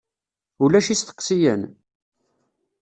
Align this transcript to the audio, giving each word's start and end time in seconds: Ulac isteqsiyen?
Ulac 0.63 0.87
isteqsiyen? 0.93 1.61